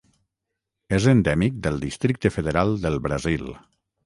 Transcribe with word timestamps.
És 0.97 1.05
endèmic 1.11 1.59
del 1.67 1.77
Districte 1.85 2.33
Federal 2.39 2.75
del 2.89 2.99
Brasil. 3.05 3.47